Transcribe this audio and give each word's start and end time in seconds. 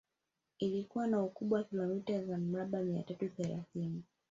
Ilikuwa 0.59 1.07
na 1.07 1.23
ukubwa 1.23 1.57
wa 1.59 1.63
kilomita 1.65 2.23
za 2.23 2.37
mraba 2.37 2.81
mia 2.83 3.03
tatu 3.03 3.29
thelathini 3.29 4.03